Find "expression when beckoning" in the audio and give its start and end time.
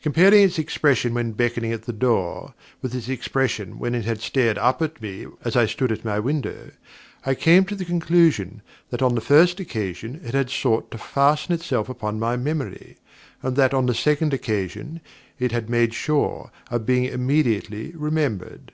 0.58-1.70